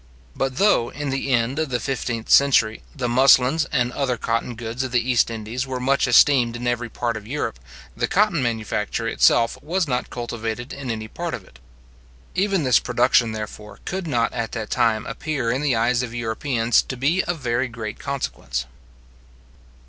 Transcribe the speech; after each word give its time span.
But 0.35 0.55
though, 0.57 0.89
in 0.89 1.11
the 1.11 1.31
end 1.31 1.59
of 1.59 1.69
the 1.69 1.79
fifteenth 1.79 2.27
century, 2.31 2.81
the 2.95 3.07
muslins 3.07 3.65
and 3.71 3.91
other 3.91 4.17
cotton 4.17 4.55
goods 4.55 4.81
of 4.81 4.91
the 4.91 5.07
East 5.11 5.29
Indies 5.29 5.67
were 5.67 5.79
much 5.79 6.07
esteemed 6.07 6.55
in 6.55 6.65
every 6.65 6.89
part 6.89 7.15
of 7.15 7.27
Europe, 7.27 7.59
the 7.95 8.07
cotton 8.07 8.41
manufacture 8.41 9.07
itself 9.07 9.59
was 9.61 9.87
not 9.87 10.09
cultivated 10.09 10.73
in 10.73 10.89
any 10.89 11.07
part 11.07 11.35
of 11.35 11.43
it. 11.43 11.59
Even 12.33 12.63
this 12.63 12.79
production, 12.79 13.31
therefore, 13.31 13.79
could 13.85 14.07
not 14.07 14.33
at 14.33 14.53
that 14.53 14.71
time 14.71 15.05
appear 15.05 15.51
in 15.51 15.61
the 15.61 15.75
eyes 15.75 16.01
of 16.01 16.15
Europeans 16.15 16.81
to 16.81 16.97
be 16.97 17.23
of 17.25 17.37
very 17.37 17.67
great 17.67 17.99
consequence. 17.99 18.65